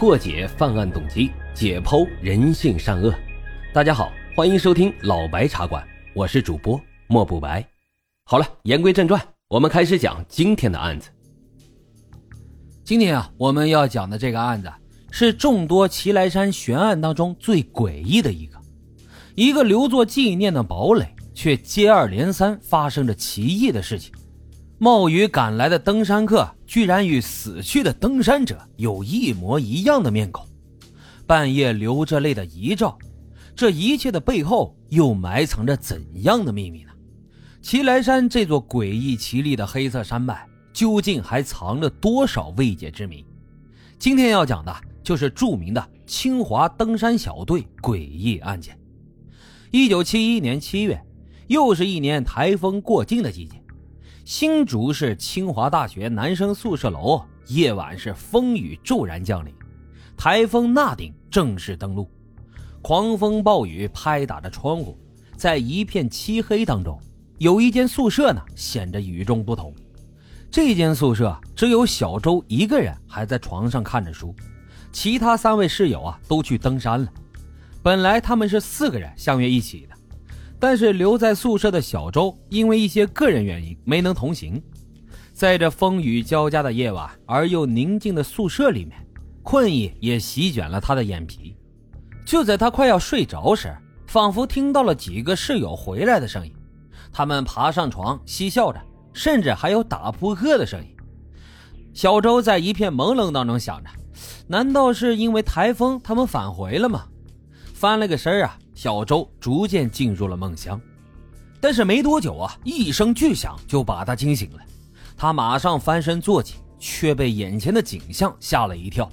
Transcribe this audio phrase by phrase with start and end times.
[0.00, 3.14] 破解犯案动机，解剖人性善恶。
[3.70, 7.62] 大家好，欢迎收听老白茶馆，我是主播莫不白。
[8.24, 11.10] 好了，言归正传，我们开始讲今天的案子。
[12.82, 14.72] 今天啊，我们要讲的这个案子
[15.10, 18.58] 是众多齐来山悬案当中最诡异的一个，
[19.34, 24.10] 一个留作纪念的堡垒，却接二连三发生着奇异的事情。
[24.82, 30.42] 冒雨赶来的登山客，居然与死去的登山者有一模一样的面孔，
[31.26, 32.96] 半夜流着泪的遗照，
[33.54, 36.92] 这一切的背后又埋藏着怎样的秘密呢？
[37.60, 43.22] 祁来山这座诡异奇丽的黑色山脉，究竟还藏着多少未解之谜？
[43.98, 48.78] 今天要讲的就是著名的清华登山小队诡异案件。
[49.70, 50.98] 一九七一年七月，
[51.48, 53.62] 又是一年台风过境的季节。
[54.32, 59.52] 新竹市清华大学男生宿舍楼夜晚是风雨骤然降临，
[60.16, 62.08] 台风纳顶正式登陆，
[62.80, 64.96] 狂风暴雨拍打着窗户，
[65.36, 66.96] 在一片漆黑当中，
[67.38, 69.74] 有一间宿舍呢显着与众不同。
[70.48, 74.32] 这间宿舍只有小周一个人还在床上看着书，
[74.92, 77.12] 其他三位室友啊都去登山了。
[77.82, 79.99] 本来他们是四个人相约一起的。
[80.60, 84.62] 但是留在宿舍的小周因为一些个人原因没能同行，
[85.32, 88.94] 在这风雨交加的夜晚而又宁静的宿舍里面，
[89.42, 91.56] 困意也席卷了他的眼皮。
[92.26, 93.74] 就在他快要睡着时，
[94.06, 96.52] 仿佛听到了几个室友回来的声音，
[97.10, 98.78] 他们爬上床嬉笑着，
[99.14, 100.94] 甚至还有打扑克的声音。
[101.94, 103.88] 小周在一片朦胧当中想着：
[104.46, 107.06] 难道是因为台风他们返回了吗？
[107.72, 108.58] 翻了个身啊。
[108.82, 110.80] 小周逐渐进入了梦乡，
[111.60, 114.58] 但是没多久啊，一声巨响就把他惊醒了。
[115.18, 119.06] 他马上翻身坐起，却被眼前的景象吓了一跳。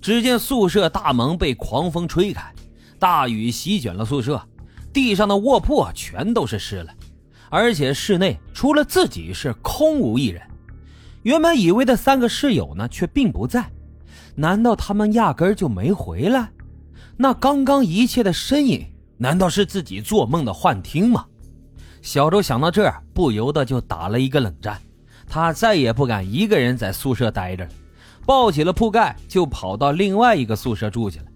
[0.00, 2.54] 只见宿舍大门被狂风吹开，
[2.96, 4.40] 大雨席卷了宿舍，
[4.92, 6.94] 地上的卧铺全都是湿了，
[7.50, 10.40] 而且室内除了自己是空无一人。
[11.24, 13.68] 原本以为的三个室友呢，却并不在。
[14.36, 16.48] 难道他们压根就没回来？
[17.16, 18.86] 那刚刚一切的身影，
[19.18, 21.24] 难道是自己做梦的幻听吗？
[22.02, 24.80] 小周想到这儿，不由得就打了一个冷战。
[25.26, 27.70] 他再也不敢一个人在宿舍待着了，
[28.26, 31.26] 抱起了铺盖，就跑到另外一个宿舍住去了。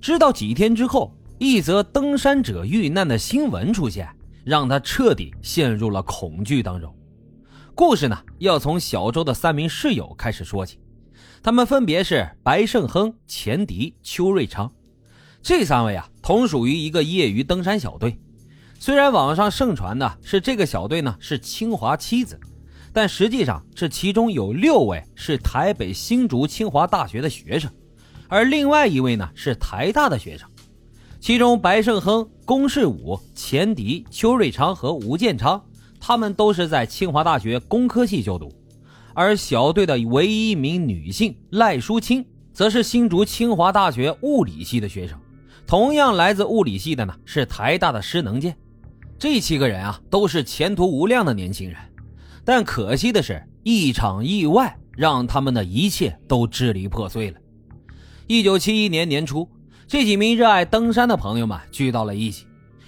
[0.00, 4.08] 直到几天之后，一则登山者遇难的新闻出现，
[4.44, 6.94] 让他彻底陷入了恐惧当中。
[7.74, 10.78] 故事呢，要从小周的三名室友开始说起，
[11.42, 14.72] 他们分别是白胜亨、钱迪、邱瑞昌。
[15.48, 18.18] 这三位啊，同属于一个业余登山小队。
[18.78, 22.38] 虽然网上盛传的是这个小队呢是清华七子，
[22.92, 27.70] 但实际上这其中有六位是台北新竹清华大学的学生，
[28.28, 30.46] 而另外一位呢是台大的学生。
[31.18, 35.64] 其中白胜亨、龚世武、钱迪、邱瑞昌和吴建昌，
[35.98, 38.52] 他们都是在清华大学工科系就读。
[39.14, 42.22] 而小队的唯一一名女性赖淑清，
[42.52, 45.18] 则是新竹清华大学物理系的学生。
[45.68, 48.56] 同样来自物理系的呢，是台大的施能健。
[49.18, 51.78] 这七个人啊，都是前途无量的年轻人。
[52.42, 57.38] 但可惜的是，一场意外让他们的一切都支离破碎了。
[58.26, 59.46] 一九七一年年初，
[59.86, 62.46] 这几名热爱登山的朋友们聚到了一起，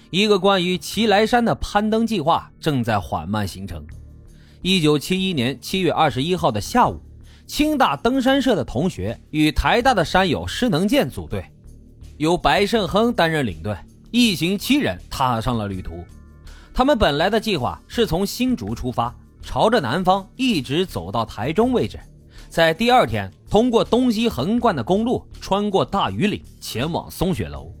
[0.09, 3.85] 一个关于齐来山的攀登计划正在缓慢形成。
[4.63, 6.99] 一九七一年七月二十一号的下午，
[7.45, 11.45] 清大登山社的同学与台大的山友施能健组队。
[12.21, 13.75] 由白胜亨担任领队，
[14.11, 16.05] 一行七人踏上了旅途。
[16.71, 19.11] 他们本来的计划是从新竹出发，
[19.41, 21.99] 朝着南方一直走到台中位置，
[22.47, 27.73] 在第二天通过东西横贯的公路，穿过大庾岭，前往松雪楼。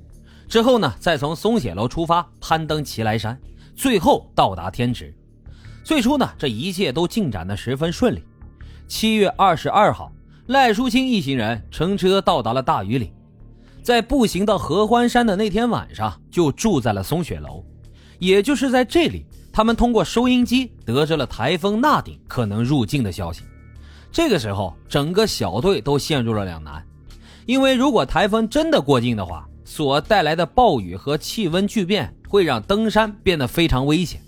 [0.49, 3.39] 之后呢，再从松雪楼出发，攀登奇来山，
[3.75, 5.13] 最后到达天池。
[5.83, 8.23] 最初呢，这一切都进展的十分顺利。
[8.87, 10.11] 七月二十二号，
[10.47, 13.13] 赖淑清一行人乘车到达了大庾岭。
[13.81, 17.63] 在步行到合欢山的那天晚上，就住在了松雪楼。
[18.19, 23.41] 也就是在这里，他们通过收音机得知了台风纳顶可能入境的消息。
[24.11, 26.85] 这个时候，整个小队都陷入了两难，
[27.45, 34.21] 因为如果台风真的过境的话，所带来的暴雨和气温巨变会让登山变得非常危险。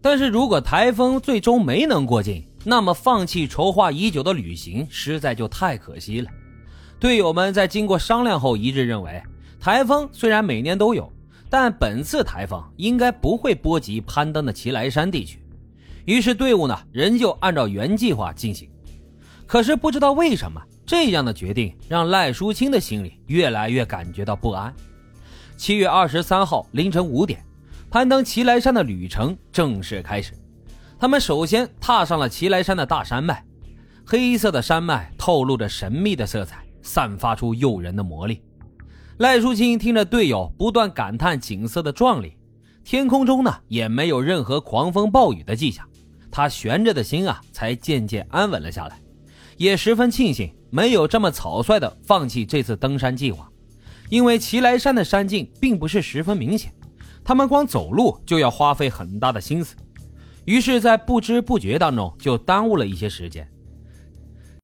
[0.00, 6.30] 但是如果台风最终没能过境，那么放弃筹划已久的旅行实在就太可惜了。
[7.00, 9.22] 队友们在经过商量后一致认为，
[9.60, 11.12] 台风虽然每年都有，
[11.48, 15.40] 但本次台风应该不会波及攀登的奇来山地区。
[16.04, 18.68] 于是队伍呢仍旧按照原计划进行。
[19.46, 24.74] 可是不知道为什么，这样的决定让赖淑清的心里越来越感觉到不安。
[25.56, 27.44] 七月二十三号凌晨五点，
[27.90, 30.32] 攀登奇来山的旅程正式开始。
[30.98, 33.44] 他们首先踏上了奇来山的大山脉，
[34.04, 38.42] 黑色的山脉透露着神秘的色彩，散发出诱人的魔力。
[39.18, 42.36] 赖淑清听着队友不断感叹景色的壮丽，
[42.84, 45.84] 天空中呢也没有任何狂风暴雨的迹象，
[46.30, 49.00] 他悬着的心啊才渐渐安稳了下来。
[49.56, 53.50] 也十分庆幸没有这么草率的放弃这次登山计划，
[54.08, 56.72] 因为齐来山的山径并不是十分明显，
[57.24, 59.74] 他们光走路就要花费很大的心思，
[60.44, 63.50] 于是，在不知不觉当中就耽误了一些时间。